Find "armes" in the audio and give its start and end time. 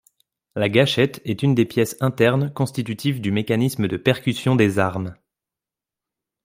4.79-5.15